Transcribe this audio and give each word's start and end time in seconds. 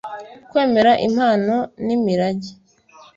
kwemera 0.49 0.91
impano 1.07 1.55
n'imirage 1.85 2.51